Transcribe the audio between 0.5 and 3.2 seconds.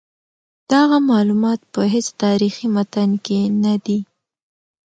دغه معلومات په هیڅ تاریخي متن